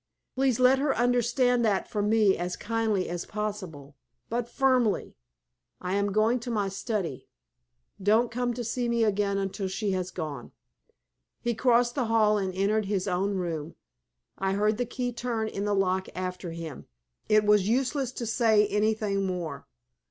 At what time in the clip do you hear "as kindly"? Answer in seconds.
2.35-3.07